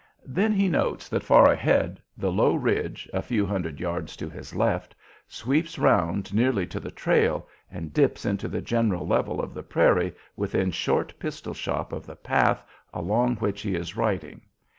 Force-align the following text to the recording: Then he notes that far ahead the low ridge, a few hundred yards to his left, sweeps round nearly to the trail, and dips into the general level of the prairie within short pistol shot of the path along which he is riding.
Then 0.25 0.51
he 0.51 0.67
notes 0.67 1.07
that 1.09 1.21
far 1.21 1.45
ahead 1.47 2.01
the 2.17 2.31
low 2.31 2.55
ridge, 2.55 3.07
a 3.13 3.21
few 3.21 3.45
hundred 3.45 3.79
yards 3.79 4.17
to 4.17 4.31
his 4.31 4.55
left, 4.55 4.95
sweeps 5.27 5.77
round 5.77 6.33
nearly 6.33 6.65
to 6.65 6.79
the 6.79 6.89
trail, 6.89 7.47
and 7.69 7.93
dips 7.93 8.25
into 8.25 8.47
the 8.47 8.63
general 8.63 9.05
level 9.05 9.39
of 9.39 9.53
the 9.53 9.61
prairie 9.61 10.15
within 10.35 10.71
short 10.71 11.13
pistol 11.19 11.53
shot 11.53 11.93
of 11.93 12.07
the 12.07 12.15
path 12.15 12.63
along 12.91 13.35
which 13.35 13.61
he 13.61 13.75
is 13.75 13.95
riding. 13.95 14.41